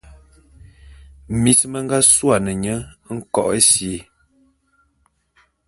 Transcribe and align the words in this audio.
Mis 1.41 1.59
me 1.71 1.77
nga 1.85 1.99
suane 2.13 2.53
nye 2.63 2.75
Nkok-Esil. 3.15 4.01